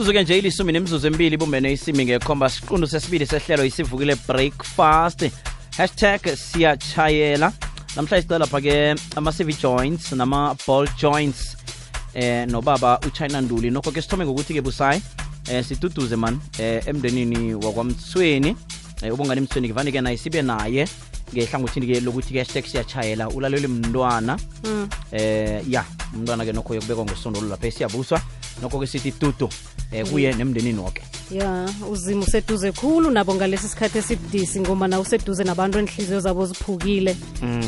[0.00, 5.30] mizuzu-ke nje ilisumi nemizuzu emibili bumbene isimi ngekhomba siqundu sesibili sehlelo isivukile breakfast.
[5.76, 7.52] Hashtag siyachayela
[7.96, 11.56] namhlanje sicela lapha-ke ama-cv joints nama-ball joints
[12.14, 13.70] eh nobaba uchina nduli.
[13.70, 15.02] Nokho ke sithome ngokuthi-ke busayi
[15.50, 18.56] eh siduduze man eh emndenini wakwamthweni
[19.02, 20.88] eh ubongani mthweni kivane-ke naye sibe naye
[21.34, 24.38] ngehlangothini-ke lokuthi-ke hashtag siyachayela ulaleli mntwana.
[25.12, 28.20] Eh ya umntwana-ke nokho yokubekwa ngosondolo lapha esiyabuswa
[28.62, 29.48] nokho-ke sithi tutu
[29.92, 31.02] eh kuye nemndenini woke.
[31.30, 37.16] Ya uzima useduze khulu nabo ngalesi sikhathi esibudisi ngoma na useduze nabantu enhliziyo zabo ziphukile.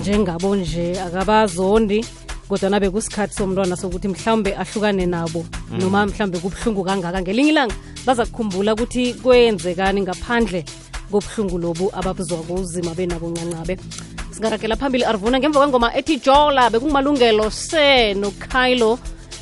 [0.00, 2.04] Njengabo nje akabazondi
[2.48, 7.22] kodwa nabe kusikhathi somntwana sokuthi mhlawumbe ahlukane nabo noma mhlawumbe kubuhlungu kangaka.
[7.22, 7.74] Ngelinye ilanga
[8.06, 10.64] baza kukhumbula ukuthi kwenzekani ngaphandle
[11.10, 13.78] kobuhlungu lobu ababuzwako uzima benabo ncancabe.
[14.30, 18.98] Singarakela phambili arvuna ngemva kwengoma ethi jola bekungumalungelo se nokylo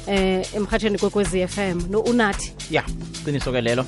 [0.07, 2.53] eh emhatsheni kwekwezi FM no unathi?
[2.71, 2.83] Ya
[3.25, 3.85] qiniso-ke lelo.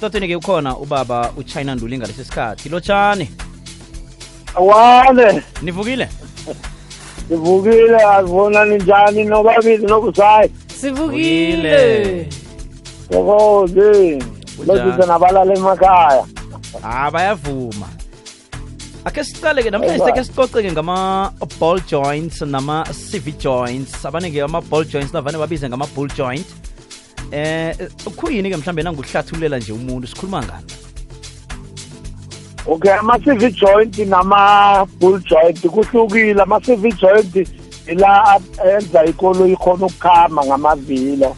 [0.00, 2.68] Tatweni-ke ukhona ubaba uchina nduli ngalesi sikhathi.
[2.68, 3.28] Lotshani
[4.54, 6.08] Awale, nivukile?
[7.28, 10.50] Sivukile azibona ninjani nobabili nobusayi.
[10.80, 12.28] sivukile.
[13.08, 14.24] Kunjani?
[14.66, 16.24] Lozise nabalala emakhaya.
[16.82, 17.88] ah bayavuma.
[19.08, 20.24] Ake siqale-ke namhlanje Aywa.
[20.24, 26.46] sicoce-ke ngama-ball joints nama-cv joints abaningi ama-ball joints navane babize ngama-bull joint
[27.32, 27.72] eh
[28.16, 30.66] khuyini-ke mhlawumbe nangukuhlathulela nje umuntu sikhuluma ngani
[32.68, 36.42] Okay, ama CV joint nama bull joint kuhlukile.
[36.42, 37.48] Ama CV joint
[37.86, 38.40] ila
[38.74, 41.36] enza ikolo ikhona ukukhama ngamavilo.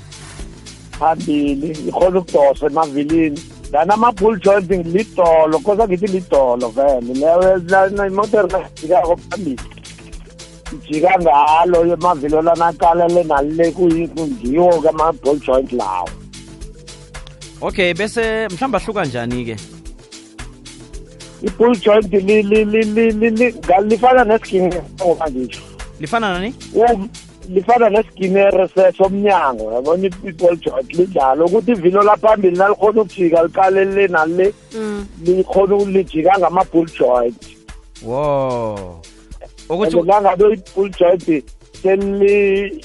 [0.99, 3.41] Phambili, ikhona ukudosa emavilini.
[3.73, 7.15] Lana ama bull joint ngilidolo, kodwa ngithi lidolo vele.
[7.15, 9.61] Leyo imoto ngajika phambili.
[10.91, 16.09] jika ngalo emavilo lanaqalele nalile kuyikundiwo ke ma-ball joint lawo
[17.61, 19.57] okay bese mhlawumbe ahluka njani-ke
[21.43, 25.61] i-bull joint li- li- li- li- li- li- nga- lifana nesiginere ngoba ngisho
[26.01, 27.09] lifana nani Um,
[27.55, 30.07] lifana nesiginere se- somnyango yabona?
[30.09, 35.07] I- i-ball joint linjalo ukuthi ivilo laphambili nalikhona ukujika liqalele nalile mm.
[35.25, 37.43] likhona ukulijika ngama-bull joint.
[38.03, 39.03] Wo
[39.69, 41.45] ukuthi nangabe i-bull joint
[41.83, 42.85] seli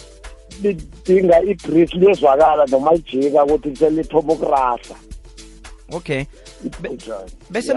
[0.62, 4.96] lidinga i-grease liyezwakala noma lijika ukuthi selithoma ukurasa
[5.92, 6.24] okay
[7.50, 7.74] bese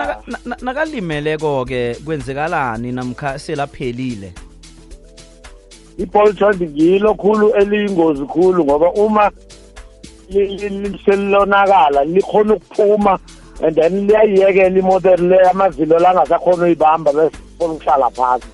[0.63, 4.33] nakalimeleko-ke kwenzekalani namkha selaphelile
[5.99, 9.31] i-ball joint ngilo khulu eliyingozi khulu ngoba uma
[10.31, 13.19] li- li- li- selilonakala likhona ukuphuma
[13.63, 18.47] and then liyayiyekela imoto le amavilo langasakhona uyibamba bese funa ukuhlala phasi.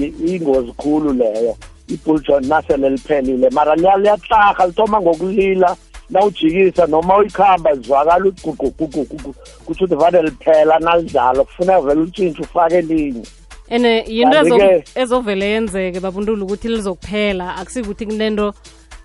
[0.00, 1.56] I- iyingozi khulu leyo
[1.88, 3.50] i-bull joint nasele liphelile.
[3.50, 5.76] Mara liya- liyatlarha lithoma ngokulila
[6.10, 9.34] nawujikisa noma uyikhamba zizwakala ugugugugugu
[9.64, 13.22] kuthi uthi vane liphela nalinjalo kufuneka vele utshintshe ufake elinye.
[13.74, 17.56] Ene yinto ezo- Kanti-ke- ezovele yenzeke babundula ukuthi lizokuphela.
[17.56, 18.54] Akusikuthi kunento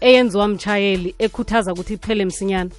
[0.02, 2.70] eyenziwa mtshayeli ekhuthaza ukuthi iphele msinyana.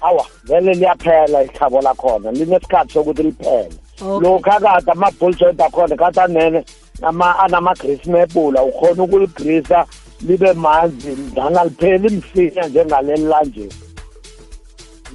[0.00, 2.32] Awa vele liyaphela ikhabo lakhona.
[2.32, 3.70] Linesikhathi sokuthi liphele.
[4.02, 4.20] Okay.
[4.28, 6.64] lokhu akade ama-bull joint akhona kade anene
[7.02, 9.86] ama- anama-grease mebula ukhona ukuligrisa
[10.26, 13.68] libe manzi ngangalipheli msinya njengaleli lanje.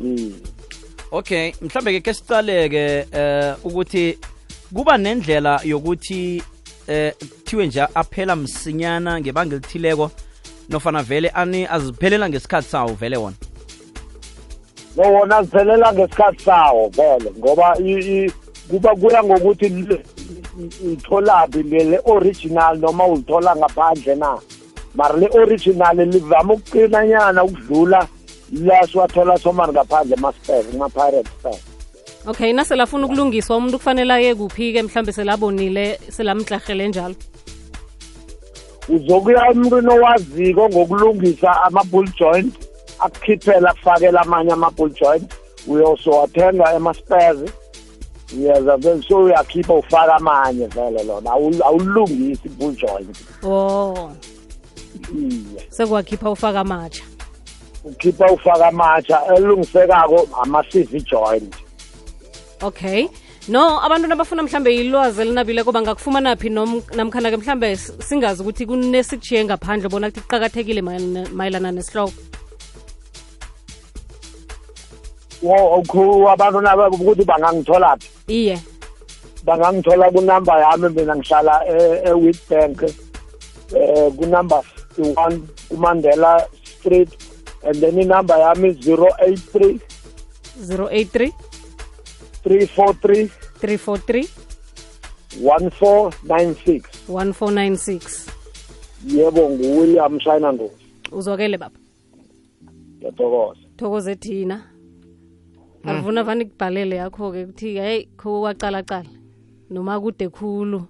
[0.02, 0.34] Mm.
[1.12, 4.18] okay mhlambe-ke ke sicale-ke eh ukuthi
[4.74, 6.44] kuba nendlela yokuthi
[6.88, 10.12] eh kuthiwe nje aphela msinyana ngebanga elithileko
[10.70, 13.36] nofana vele ani aziphelela ngesikhathi sawo vele wona?
[14.98, 18.32] No wona ziphelela ngesikhathi sawo vele ngoba i- i-
[18.70, 20.00] kuba kuya ngokuthi li-
[20.60, 24.38] i- itholaphi le original noma ulithola ngaphandle na?
[24.96, 28.08] Mara le original livama ukuqinanyana ukudlula
[28.52, 31.60] lasiwathola somari ngaphandle ema-spare kuma-pirate spare.
[32.28, 37.16] Okay naselafuna ukulungiswa umuntu kufanele aye kuphi-ke mhlawumbe selabonile selamdlarhele njalo?
[38.90, 42.54] Uzokuya emntwini owaziko ngokulungisa ama-bull joint
[43.00, 45.32] akukhiphela akufakela amanye ama-bull joint.
[45.68, 47.52] Uyosowathenga ema-spares.
[48.38, 51.30] Uyeza vele so uyakhipha ufaka amanye vele lona.
[51.32, 53.18] Awu- awulungisi i-bull joint.
[53.44, 54.12] Oh.
[55.16, 55.68] Iye.
[55.70, 57.04] Sekwakhipha ufaka amatsha.
[57.84, 61.56] Ukhipha ufaka amatsha elungisekako ama-cv joint.
[62.68, 63.08] Okay.
[63.48, 70.10] No abantu nabafuna mhlambe ilwazi elinabileko bangakufumana phi namkhana-ke mhlambe singazi ukuthi kunesikujiye ngaphandle bona
[70.10, 72.14] kuthi kuqakathekile mayelana- nesihloko?
[76.34, 76.60] Abantu
[76.96, 78.10] ukuthi bangangithola phi?
[78.28, 78.58] Iye.
[79.46, 81.54] Bangangithola kunamba yami mina ngihlala
[82.10, 82.82] e-wit bank
[83.76, 84.64] eh kunumber
[84.98, 85.40] 51
[85.70, 87.10] kumandela street
[87.64, 89.80] and then inamba yami 083
[90.68, 91.32] 083
[92.46, 93.30] 343
[93.62, 94.28] 343
[95.42, 98.32] 1496 1496
[99.08, 101.80] yebo nguwilliam shina ngozi uzwakele baba.
[102.98, 103.60] Ngiyathokoza.
[103.78, 104.64] Thokoze thina.
[105.84, 109.10] Alivuna vani kubhalele yakho-ke kuthi heyi kho kwacalacala
[109.70, 110.88] noma kude khulu.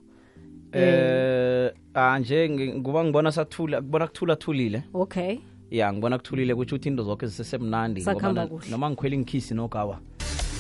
[0.72, 4.84] Eh ah nje ngibona sathula kubona kuthula thulile.
[4.94, 5.38] Okay.
[5.72, 8.06] Ya ngibona kuthulile kutsho ukuthi into zonke zisesemnandi
[8.72, 10.00] noma ngikhwela ngikhisi nogawa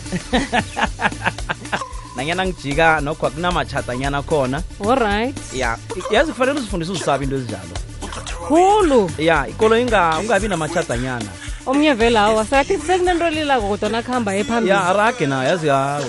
[2.16, 4.62] nanyana ngijika nokho kunamachatanyana khona.
[4.90, 5.78] Allright ya
[6.12, 7.76] yazi kufanele uzifundise uzisaba into ezinjalo.
[8.48, 9.12] Khulu.
[9.18, 11.26] Ya ikolo inga ungabi namachatanyana
[11.66, 14.70] omnye vele awa sathi sekunento lilako kodwa nakuhamba ephambili.
[14.70, 16.02] Ya arage nayo yazi hawa